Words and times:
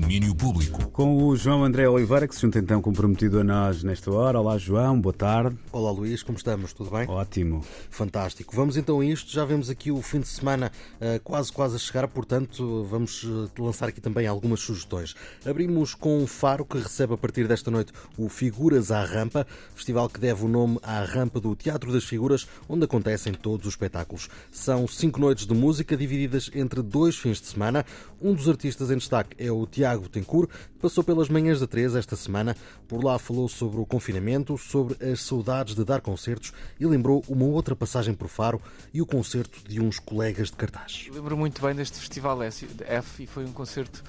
Domínio 0.00 0.34
Público. 0.34 0.88
Com 0.88 1.22
o 1.22 1.36
João 1.36 1.62
André 1.62 1.88
Oliveira, 1.88 2.26
que 2.26 2.34
se 2.34 2.40
junta 2.40 2.58
então 2.58 2.82
comprometido 2.82 3.38
a 3.38 3.44
nós 3.44 3.84
nesta 3.84 4.10
hora. 4.10 4.40
Olá, 4.40 4.58
João, 4.58 5.00
boa 5.00 5.12
tarde. 5.12 5.56
Olá, 5.70 5.92
Luís, 5.92 6.20
como 6.20 6.36
estamos? 6.36 6.72
Tudo 6.72 6.90
bem? 6.90 7.08
Ótimo. 7.08 7.64
Fantástico. 7.90 8.56
Vamos 8.56 8.76
então 8.76 8.98
a 8.98 9.06
isto. 9.06 9.30
Já 9.30 9.44
vemos 9.44 9.70
aqui 9.70 9.92
o 9.92 10.02
fim 10.02 10.18
de 10.18 10.26
semana 10.26 10.72
uh, 10.96 11.20
quase, 11.22 11.52
quase 11.52 11.76
a 11.76 11.78
chegar, 11.78 12.08
portanto, 12.08 12.84
vamos 12.90 13.22
uh, 13.22 13.48
lançar 13.56 13.88
aqui 13.88 14.00
também 14.00 14.26
algumas 14.26 14.58
sugestões. 14.58 15.14
Abrimos 15.46 15.94
com 15.94 16.18
um 16.18 16.26
Faro, 16.26 16.64
que 16.64 16.76
recebe 16.76 17.14
a 17.14 17.16
partir 17.16 17.46
desta 17.46 17.70
noite 17.70 17.92
o 18.18 18.28
Figuras 18.28 18.90
à 18.90 19.04
Rampa, 19.04 19.46
festival 19.76 20.08
que 20.08 20.18
deve 20.18 20.44
o 20.44 20.48
nome 20.48 20.76
à 20.82 21.04
rampa 21.04 21.38
do 21.38 21.54
Teatro 21.54 21.92
das 21.92 22.02
Figuras, 22.02 22.48
onde 22.68 22.84
acontecem 22.84 23.32
todos 23.32 23.64
os 23.64 23.74
espetáculos. 23.74 24.28
São 24.50 24.88
cinco 24.88 25.20
noites 25.20 25.46
de 25.46 25.54
música 25.54 25.96
divididas 25.96 26.50
entre 26.52 26.82
dois 26.82 27.16
fins 27.16 27.40
de 27.40 27.46
semana. 27.46 27.86
Um 28.20 28.34
dos 28.34 28.48
artistas 28.48 28.90
em 28.90 28.96
destaque 28.96 29.36
é 29.38 29.52
o 29.52 29.64
Tiago 29.84 30.08
Tencourt, 30.08 30.48
que 30.48 30.78
passou 30.80 31.04
pelas 31.04 31.28
manhãs 31.28 31.60
da 31.60 31.66
3 31.66 31.96
esta 31.96 32.16
semana. 32.16 32.56
Por 32.88 33.04
lá 33.04 33.18
falou 33.18 33.46
sobre 33.50 33.78
o 33.80 33.84
confinamento, 33.84 34.56
sobre 34.56 34.96
as 35.04 35.20
saudades 35.20 35.74
de 35.74 35.84
dar 35.84 36.00
concertos 36.00 36.54
e 36.80 36.86
lembrou 36.86 37.22
uma 37.28 37.44
outra 37.44 37.76
passagem 37.76 38.14
por 38.14 38.28
Faro 38.28 38.62
e 38.94 39.02
o 39.02 39.06
concerto 39.06 39.62
de 39.68 39.82
uns 39.82 39.98
colegas 39.98 40.50
de 40.50 40.56
cartaz. 40.56 41.08
Lembro 41.12 41.36
muito 41.36 41.60
bem 41.60 41.74
deste 41.74 41.98
Festival 41.98 42.42
F 42.42 43.22
e 43.22 43.26
foi 43.26 43.44
um 43.44 43.52
concerto 43.52 44.02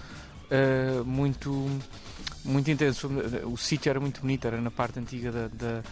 uh, 0.45 1.03
muito, 1.03 1.69
muito 2.45 2.71
intenso. 2.71 3.09
O 3.43 3.57
sítio 3.57 3.89
era 3.89 3.99
muito 3.99 4.21
bonito, 4.21 4.47
era 4.47 4.61
na 4.61 4.71
parte 4.71 4.97
antiga 4.97 5.29
da, 5.29 5.47
da, 5.49 5.83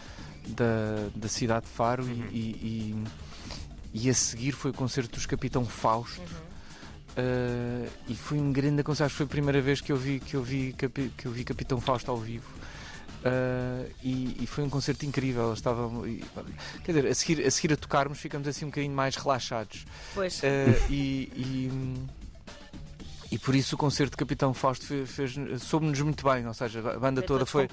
da, 0.48 1.10
da 1.14 1.28
cidade 1.28 1.66
de 1.66 1.72
Faro 1.74 2.06
uhum. 2.06 2.30
e, 2.32 2.40
e, 2.40 3.04
e, 3.94 4.10
a 4.10 4.14
seguir 4.14 4.54
foi 4.54 4.72
o 4.72 4.74
concerto 4.74 5.16
dos 5.16 5.26
Capitão 5.26 5.66
Fausto. 5.66 6.53
Uh, 7.18 7.90
e 8.08 8.16
foi 8.16 8.40
um 8.40 8.52
grande 8.52 8.84
concerto. 8.84 9.14
Foi 9.14 9.26
a 9.26 9.30
primeira 9.30 9.62
vez 9.62 9.82
que 9.82 9.92
eu 9.92 9.98
vi, 9.98 10.20
que 10.20 10.36
eu 10.36 10.44
vi, 10.44 10.74
que 10.74 11.26
eu 11.26 11.32
vi 11.32 11.44
Capitão 11.44 11.80
Fausto 11.80 12.10
ao 12.10 12.18
vivo. 12.18 12.50
Uh, 13.24 13.90
e, 14.04 14.44
e, 14.44 14.48
foi 14.48 14.64
um 14.66 14.70
concerto 14.70 15.06
incrível. 15.06 15.54
Estava, 15.54 15.90
quer 16.84 16.92
dizer, 16.92 17.08
a 17.08 17.16
seguir, 17.16 17.46
a 17.46 17.52
seguir 17.52 17.74
a 17.74 17.78
tocarmos, 17.78 18.20
ficamos 18.20 18.48
assim 18.48 18.66
um 18.66 18.70
bocadinho 18.70 18.94
mais 18.94 19.16
relaxados. 19.16 19.86
Pois. 20.14 20.40
Uh, 20.40 20.44
e, 20.90 21.32
e, 21.36 21.72
e, 23.34 23.38
por 23.38 23.56
isso 23.56 23.76
o 23.76 23.78
concerto 23.78 24.12
de 24.12 24.18
Capitão 24.18 24.54
Fausto 24.54 24.86
fez, 24.86 25.10
fez 25.10 25.36
soube-nos 25.62 26.00
muito 26.02 26.24
bem. 26.24 26.48
Ou 26.48 26.54
seja, 26.54 26.80
a 26.80 27.00
banda 27.00 27.22
toda 27.22 27.46
foi, 27.46 27.68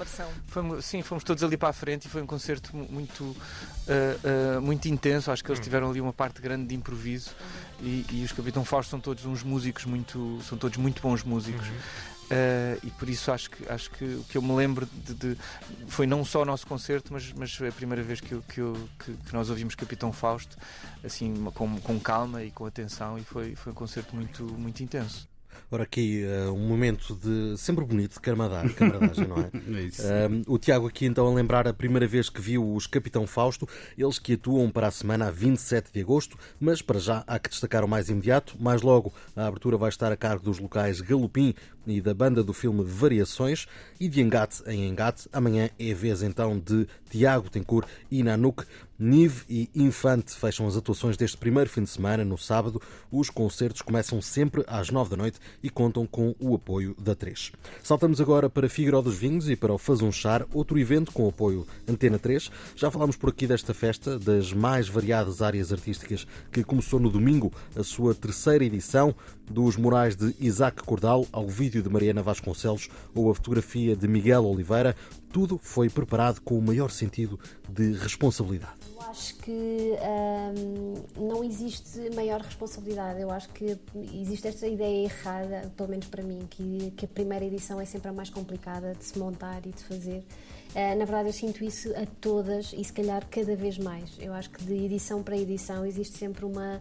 foi. 0.46 0.82
Sim, 0.82 1.02
fomos 1.02 1.24
todos 1.24 1.42
ali 1.42 1.56
para 1.56 1.68
a 1.68 1.72
frente 1.72 2.06
e 2.06 2.08
foi 2.08 2.22
um 2.22 2.26
concerto 2.26 2.76
muito, 2.76 3.24
uh, 3.24 4.60
muito 4.60 4.88
intenso. 4.88 5.30
Acho 5.30 5.42
que 5.44 5.50
eles 5.50 5.60
hum. 5.60 5.64
tiveram 5.64 5.90
ali 5.90 6.00
uma 6.00 6.12
parte 6.12 6.40
grande 6.40 6.66
de 6.66 6.74
improviso. 6.74 7.30
Uhum 7.30 7.70
e, 7.82 8.04
e, 8.12 8.24
os 8.24 8.32
Capitão 8.32 8.64
Fausto 8.64 8.90
são 8.90 9.00
todos 9.00 9.24
uns 9.24 9.42
músicos 9.42 9.84
muito 9.84 10.38
são 10.42 10.56
todos 10.58 10.76
muito 10.76 11.00
bons 11.00 11.22
músicos 11.22 11.66
uhum. 11.66 11.74
uh, 11.74 12.80
e 12.82 12.90
por 12.90 13.08
isso 13.08 13.32
acho 13.32 13.50
que 13.50 13.70
acho 13.70 13.90
que 13.90 14.04
o 14.04 14.24
que 14.24 14.36
eu 14.36 14.42
me 14.42 14.52
lembro 14.54 14.86
de, 14.86 15.14
de, 15.14 15.36
foi 15.88 16.06
não 16.06 16.24
só 16.24 16.42
o 16.42 16.44
nosso 16.44 16.66
concerto 16.66 17.12
mas 17.12 17.32
mas 17.32 17.54
foi 17.54 17.68
a 17.68 17.72
primeira 17.72 18.02
vez 18.02 18.20
que, 18.20 18.32
eu, 18.32 18.42
que, 18.42 18.60
eu, 18.60 18.88
que, 18.98 19.12
que, 19.12 19.32
nós 19.32 19.48
ouvimos 19.48 19.74
Capitão 19.74 20.12
Fausto 20.12 20.56
assim 21.02 21.34
com, 21.54 21.80
com 21.80 21.98
calma 21.98 22.44
e 22.44 22.50
com 22.50 22.66
atenção 22.66 23.18
e 23.18 23.24
foi 23.24 23.54
foi 23.54 23.72
um 23.72 23.76
concerto 23.76 24.14
muito 24.14 24.44
muito 24.44 24.82
intenso 24.82 25.29
Ora, 25.70 25.84
aqui 25.84 26.24
uh, 26.24 26.52
um 26.52 26.66
momento 26.66 27.14
de 27.14 27.56
sempre 27.56 27.84
bonito 27.84 28.14
de 28.14 28.20
camaradagem, 28.20 28.74
camaradagem 28.74 29.26
não 29.26 29.36
é? 29.38 29.50
é 29.78 29.82
isso. 29.82 30.02
o 30.46 30.58
Tiago 30.58 30.86
aqui 30.86 31.06
então 31.06 31.26
a 31.26 31.34
lembrar 31.34 31.68
a 31.68 31.72
primeira 31.72 32.06
vez 32.06 32.28
que 32.28 32.40
viu 32.40 32.74
os 32.74 32.86
Capitão 32.86 33.26
Fausto, 33.26 33.68
eles 33.96 34.18
que 34.18 34.34
atuam 34.34 34.70
para 34.70 34.88
a 34.88 34.90
semana 34.90 35.28
a 35.28 35.30
27 35.30 35.92
de 35.92 36.00
agosto, 36.00 36.36
mas 36.58 36.82
para 36.82 36.98
já 36.98 37.24
há 37.26 37.38
que 37.38 37.50
destacar 37.50 37.84
o 37.84 37.88
mais 37.88 38.08
imediato. 38.08 38.56
Mais 38.60 38.82
logo, 38.82 39.12
a 39.36 39.46
abertura 39.46 39.76
vai 39.76 39.88
estar 39.88 40.10
a 40.10 40.16
cargo 40.16 40.44
dos 40.44 40.58
locais 40.58 41.00
Galupim 41.00 41.54
e 41.86 42.00
da 42.00 42.14
banda 42.14 42.42
do 42.42 42.52
filme 42.52 42.84
Variações 42.84 43.66
e 43.98 44.08
de 44.08 44.20
Engate 44.20 44.62
em 44.66 44.88
Engate. 44.88 45.28
Amanhã 45.32 45.70
é 45.78 45.92
a 45.92 45.94
vez 45.94 46.22
então 46.22 46.58
de 46.58 46.86
Tiago 47.10 47.50
Tencourt 47.50 47.88
e 48.10 48.22
Nanuk. 48.22 48.64
Nive 49.02 49.44
e 49.48 49.70
Infante 49.74 50.34
fecham 50.34 50.66
as 50.66 50.76
atuações 50.76 51.16
deste 51.16 51.38
primeiro 51.38 51.70
fim 51.70 51.82
de 51.82 51.88
semana, 51.88 52.22
no 52.22 52.36
sábado. 52.36 52.82
Os 53.10 53.30
concertos 53.30 53.80
começam 53.80 54.20
sempre 54.20 54.62
às 54.66 54.90
nove 54.90 55.08
da 55.08 55.16
noite 55.16 55.38
e 55.62 55.70
contam 55.70 56.06
com 56.06 56.34
o 56.38 56.54
apoio 56.54 56.94
da 57.00 57.14
3. 57.14 57.52
Saltamos 57.82 58.20
agora 58.20 58.50
para 58.50 58.68
Figueiró 58.68 59.00
dos 59.00 59.16
Vinhos 59.16 59.48
e 59.48 59.56
para 59.56 59.72
o 59.72 59.78
Fazunchar, 59.78 60.46
outro 60.52 60.78
evento 60.78 61.12
com 61.12 61.26
apoio 61.26 61.66
Antena 61.88 62.18
3. 62.18 62.50
Já 62.76 62.90
falámos 62.90 63.16
por 63.16 63.30
aqui 63.30 63.46
desta 63.46 63.72
festa, 63.72 64.18
das 64.18 64.52
mais 64.52 64.86
variadas 64.86 65.40
áreas 65.40 65.72
artísticas, 65.72 66.26
que 66.52 66.62
começou 66.62 67.00
no 67.00 67.08
domingo 67.08 67.50
a 67.74 67.82
sua 67.82 68.14
terceira 68.14 68.66
edição, 68.66 69.14
dos 69.50 69.76
murais 69.76 70.14
de 70.14 70.34
Isaac 70.38 70.82
Cordal 70.84 71.26
ao 71.32 71.48
vídeo 71.48 71.82
de 71.82 71.88
Mariana 71.88 72.22
Vasconcelos 72.22 72.88
ou 73.14 73.30
a 73.30 73.34
fotografia 73.34 73.96
de 73.96 74.06
Miguel 74.06 74.44
Oliveira, 74.44 74.94
tudo 75.32 75.58
foi 75.62 75.88
preparado 75.88 76.40
com 76.40 76.58
o 76.58 76.62
maior 76.62 76.90
sentido 76.90 77.38
de 77.68 77.92
responsabilidade. 77.94 78.89
Eu 78.90 79.00
acho 79.02 79.36
que 79.36 79.50
hum, 79.52 80.94
não 81.16 81.44
existe 81.44 82.10
maior 82.14 82.40
responsabilidade. 82.40 83.20
Eu 83.20 83.30
acho 83.30 83.48
que 83.50 83.78
existe 84.12 84.48
esta 84.48 84.66
ideia 84.66 85.04
errada, 85.04 85.72
pelo 85.76 85.88
menos 85.88 86.06
para 86.06 86.22
mim, 86.22 86.46
que, 86.50 86.90
que 86.96 87.04
a 87.04 87.08
primeira 87.08 87.44
edição 87.44 87.80
é 87.80 87.84
sempre 87.84 88.08
a 88.08 88.12
mais 88.12 88.30
complicada 88.30 88.94
de 88.94 89.04
se 89.04 89.18
montar 89.18 89.64
e 89.64 89.70
de 89.70 89.82
fazer. 89.84 90.24
Uh, 90.70 90.98
na 90.98 91.04
verdade, 91.04 91.28
eu 91.28 91.32
sinto 91.32 91.64
isso 91.64 91.90
a 91.96 92.06
todas 92.20 92.72
e 92.72 92.82
se 92.82 92.92
calhar 92.92 93.26
cada 93.30 93.54
vez 93.54 93.78
mais. 93.78 94.10
Eu 94.18 94.32
acho 94.32 94.50
que 94.50 94.64
de 94.64 94.74
edição 94.84 95.22
para 95.22 95.36
edição 95.36 95.86
existe 95.86 96.18
sempre 96.18 96.44
uma 96.44 96.80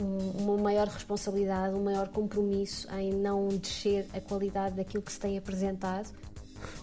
uma 0.00 0.56
maior 0.56 0.86
responsabilidade, 0.86 1.74
um 1.74 1.82
maior 1.82 2.06
compromisso 2.06 2.88
em 2.94 3.12
não 3.12 3.48
descer 3.48 4.06
a 4.14 4.20
qualidade 4.20 4.76
daquilo 4.76 5.02
que 5.02 5.10
se 5.10 5.18
tem 5.18 5.36
apresentado 5.36 6.08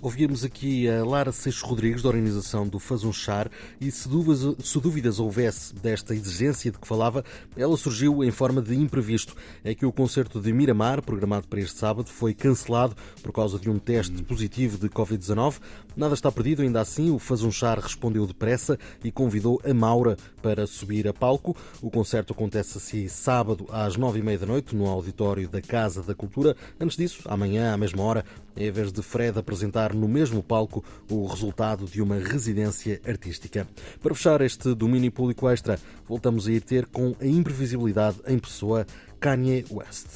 Ouvíamos 0.02 0.44
aqui 0.44 0.88
a 0.90 1.04
Lara 1.04 1.32
Seixas 1.32 1.62
Rodrigues, 1.62 2.02
da 2.02 2.10
organização 2.10 2.68
do 2.68 2.80
Faz 2.80 3.04
um 3.04 3.14
Char, 3.14 3.50
e 3.80 3.92
se 3.92 4.08
dúvidas, 4.08 4.56
se 4.66 4.80
dúvidas 4.80 5.20
houvesse 5.20 5.74
desta 5.76 6.14
exigência 6.14 6.72
de 6.72 6.78
que 6.78 6.88
falava, 6.88 7.24
ela 7.56 7.76
surgiu 7.78 8.24
em 8.24 8.32
forma 8.32 8.62
de 8.62 8.76
imprevisto. 8.76 9.36
É 9.64 9.74
que 9.74 9.86
o 9.86 9.92
concerto 9.92 10.40
de 10.40 10.52
Miramar, 10.54 11.02
programado 11.02 11.48
para 11.48 11.60
este 11.60 11.78
sábado, 11.78 12.10
foi 12.10 12.34
cancelado 12.34 12.96
por 13.22 13.32
causa 13.32 13.60
de 13.60 13.70
um 13.70 13.80
teste 13.80 14.24
positivo 14.24 14.78
de 14.78 14.90
Covid-19. 14.90 15.60
Nada 15.96 16.14
está 16.14 16.32
perdido, 16.32 16.62
ainda 16.62 16.82
assim, 16.82 17.12
o 17.12 17.20
Faz 17.20 17.44
um 17.44 17.52
Char 17.52 17.80
respondeu 17.80 18.28
depressa 18.28 18.78
e 19.04 19.12
convidou 19.12 19.62
a 19.64 19.74
Maura 19.74 20.18
para 20.42 20.68
subir 20.68 21.08
a 21.08 21.14
palco. 21.14 21.56
O 21.82 21.90
concerto 21.90 22.34
acontece 22.34 22.78
assim 22.78 23.08
sábado 23.08 23.66
às 23.72 23.96
nove 23.96 24.20
e 24.20 24.22
meia 24.22 24.38
da 24.38 24.46
noite, 24.46 24.76
no 24.76 24.88
auditório 24.88 25.48
da 25.48 25.62
Casa 25.62 26.04
da 26.04 26.14
Cultura. 26.14 26.56
Antes 26.80 26.98
disso, 26.98 27.22
amanhã, 27.26 27.74
à 27.74 27.78
mesma 27.78 28.04
hora, 28.04 28.26
a 28.56 28.72
vez 28.72 28.92
de 28.92 29.02
Fred 29.02 29.38
apresentar 29.38 29.94
no 29.94 30.08
mesmo 30.08 30.42
palco 30.42 30.84
o 31.10 31.26
resultado 31.26 31.86
de 31.86 32.02
uma 32.02 32.16
residência 32.16 33.02
artística. 33.06 33.68
Para 34.02 34.16
fechar 34.16 34.42
este 34.42 34.74
domínio 34.74 35.12
público 35.12 35.50
extra, 35.50 35.80
voltamos 36.08 36.48
a 36.48 36.52
ir 36.52 36.62
ter 36.62 36.86
com 36.86 37.16
a 37.20 37.26
imprevisibilidade 37.26 38.18
em 38.28 38.40
pessoa 38.40 38.86
Kanye 39.20 39.66
West. 39.70 40.08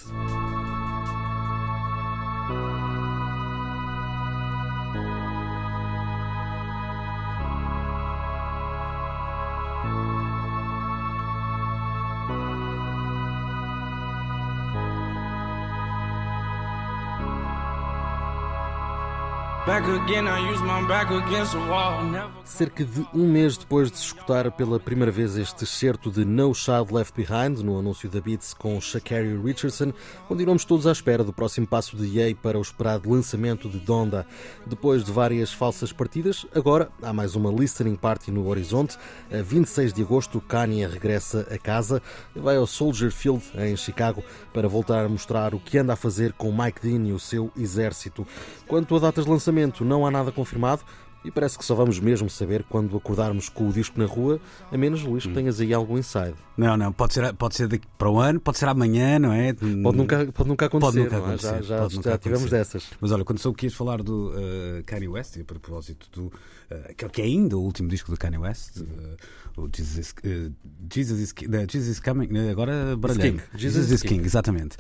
Cerca 22.46 22.84
de 22.84 23.06
um 23.14 23.28
mês 23.28 23.58
depois 23.58 23.92
de 23.92 23.98
se 23.98 24.06
escutar 24.06 24.50
pela 24.52 24.80
primeira 24.80 25.12
vez 25.12 25.38
este 25.38 25.66
excerto 25.66 26.10
de 26.10 26.24
No 26.26 26.56
Child 26.56 26.94
Left 26.94 27.14
Behind 27.16 27.60
no 27.60 27.78
anúncio 27.78 28.10
da 28.10 28.22
Beats 28.22 28.54
com 28.54 28.80
Shakari 28.80 29.38
Richardson, 29.38 29.94
continuamos 30.28 30.66
todos 30.66 30.88
à 30.88 30.92
espera 30.92 31.24
do 31.24 31.34
próximo 31.34 31.68
passo 31.68 31.98
de 31.98 32.20
EA 32.20 32.34
para 32.36 32.58
o 32.58 32.62
esperado 32.62 33.12
lançamento 33.12 33.70
de 33.70 33.78
Donda. 33.80 34.26
Depois 34.66 35.04
de 35.04 35.12
várias 35.12 35.52
falsas 35.52 35.92
partidas, 35.92 36.48
agora 36.56 36.90
há 37.02 37.14
mais 37.14 37.36
uma 37.36 37.52
listening 37.52 37.96
party 37.96 38.32
no 38.32 38.48
horizonte. 38.48 38.98
A 39.32 39.44
26 39.44 39.94
de 39.94 40.02
agosto, 40.02 40.42
Kanye 40.42 40.88
regressa 40.88 41.46
a 41.52 41.58
casa 41.58 42.02
e 42.36 42.40
vai 42.40 42.56
ao 42.56 42.66
Soldier 42.66 43.12
Field 43.12 43.44
em 43.58 43.76
Chicago 43.76 44.24
para 44.54 44.68
voltar 44.68 45.06
a 45.06 45.10
mostrar 45.10 45.54
o 45.54 45.60
que 45.60 45.78
anda 45.78 45.94
a 45.94 45.98
fazer 45.98 46.34
com 46.34 46.52
Mike 46.52 46.82
Dean 46.82 47.08
e 47.08 47.12
o 47.12 47.20
seu 47.20 47.52
exército. 47.56 48.26
Quanto 48.66 48.96
a 48.96 49.00
datas 49.00 49.26
de 49.26 49.32
lançamento, 49.32 49.49
não 49.84 50.06
há 50.06 50.12
nada 50.12 50.32
confirmado, 50.32 50.82
E 51.24 51.32
parece 51.32 51.58
que 51.58 51.66
só 51.66 51.76
vamos 51.76 52.00
mesmo 52.00 52.30
saber 52.30 52.64
quando 52.64 52.96
acordarmos 52.96 53.50
com 53.50 53.68
o 53.68 53.74
disco 53.74 54.00
na 54.00 54.06
rua, 54.06 54.40
a 54.72 54.78
menos, 54.78 55.04
Luís, 55.04 55.24
que 55.24 55.30
hum. 55.30 55.34
tenhas 55.34 55.60
aí 55.60 55.74
algum 55.74 55.98
inside. 55.98 56.36
Não, 56.58 56.76
não, 56.76 56.92
pode 56.92 57.14
ser, 57.14 57.34
pode 57.36 57.56
ser 57.56 57.68
daqui 57.68 57.88
para 57.98 58.10
o 58.10 58.20
ano, 58.20 58.40
pode 58.40 58.58
ser 58.58 58.68
amanhã, 58.68 59.18
não 59.18 59.32
é? 59.32 59.54
Pode 59.54 59.98
nunca, 59.98 60.26
pode 60.34 60.50
nunca 60.50 60.66
acontecer. 60.66 60.92
Pode 60.92 61.00
nunca 61.00 61.16
é? 61.16 61.20
acontecer 61.20 61.64
já, 61.64 61.88
já, 61.88 62.02
já 62.02 62.18
tivemos 62.18 62.50
dessas. 62.50 62.90
Mas 63.00 63.12
olha, 63.12 63.24
quando 63.24 63.40
soube 63.40 63.58
que 63.58 63.66
ias 63.66 63.74
falar 63.74 64.04
do 64.04 64.30
uh, 64.30 64.84
Kanye 64.86 65.08
West, 65.08 65.38
e 65.38 65.42
a 65.42 65.46
propósito 65.46 66.10
do. 66.12 66.28
Uh, 66.28 66.92
aquele 66.92 67.12
que 67.12 67.22
é 67.22 67.26
ainda 67.26 67.58
o 67.58 67.62
último 67.62 67.88
disco 67.88 68.12
do 68.12 68.18
Kanye 68.18 68.38
West, 68.38 68.78
uh, 68.78 69.62
o 69.62 69.70
Jesus 69.74 69.98
is, 69.98 70.12
uh, 70.12 70.54
Jesus 70.94 71.20
is, 71.20 71.34
Jesus 71.72 71.88
is 71.88 72.00
Coming, 72.00 72.30
agora 72.50 72.96
baralhei. 72.98 73.32
Jesus, 73.32 73.50
Jesus 73.56 73.92
is 73.92 74.02
King, 74.02 74.16
King 74.16 74.26
exatamente. 74.26 74.78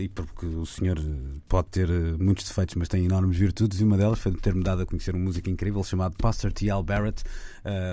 e 0.00 0.08
porque 0.08 0.46
o 0.46 0.66
senhor 0.66 0.98
pode 1.48 1.68
ter 1.68 1.88
muitos 2.18 2.48
defeitos, 2.48 2.74
mas 2.74 2.88
tem 2.88 3.04
enormes 3.04 3.36
virtudes, 3.36 3.80
e 3.80 3.84
uma 3.84 3.96
delas 3.96 4.18
foi 4.18 4.32
ter-me 4.32 4.62
dado 4.62 4.82
a 4.82 4.86
conhecer 4.86 5.13
um 5.14 5.20
músico 5.20 5.48
incrível 5.48 5.82
chamado 5.82 6.16
Pastor 6.16 6.52
T.L. 6.52 6.82
Barrett, 6.82 7.22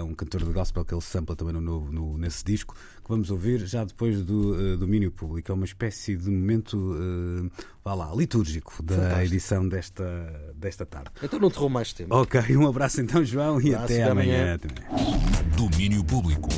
um 0.05 0.13
cantor 0.13 0.43
de 0.43 0.51
gospel 0.51 0.83
que 0.83 0.93
ele 0.93 1.01
sampla 1.01 1.35
também 1.35 1.53
no, 1.53 1.91
no, 1.91 2.17
nesse 2.17 2.43
disco, 2.43 2.75
que 2.75 3.09
vamos 3.09 3.29
ouvir 3.31 3.65
já 3.65 3.83
depois 3.83 4.23
do 4.23 4.77
domínio 4.77 5.11
público. 5.11 5.51
É 5.51 5.55
uma 5.55 5.65
espécie 5.65 6.15
de 6.15 6.29
momento, 6.29 6.95
vá 7.83 7.93
lá, 7.93 8.13
litúrgico 8.13 8.81
da 8.83 8.95
Fantástico. 8.95 9.21
edição 9.25 9.67
desta, 9.67 10.53
desta 10.55 10.85
tarde. 10.85 11.11
Então 11.23 11.39
não 11.39 11.49
te 11.49 11.57
roubo 11.57 11.73
mais 11.73 11.93
tempo. 11.93 12.13
Ok, 12.15 12.55
um 12.57 12.67
abraço 12.67 13.01
então, 13.01 13.23
João, 13.23 13.61
e 13.61 13.73
até 13.73 14.03
amanhã. 14.03 14.55
amanhã. 14.55 14.59
Domínio 15.55 16.03
Público. 16.03 16.49